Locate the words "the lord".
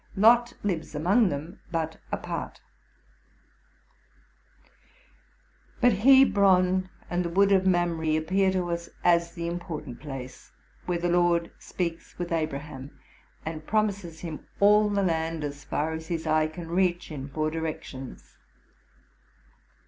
10.97-11.51